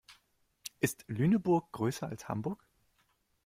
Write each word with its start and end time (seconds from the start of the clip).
Ist 0.79 1.05
Lüneburg 1.09 1.71
größer 1.73 2.07
als 2.07 2.27
Hamburg? 2.27 2.67